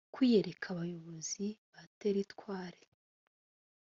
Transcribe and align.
kwiyereka 0.13 0.65
abayobozi 0.73 1.45
ba 1.71 1.83
teritwari 1.99 2.81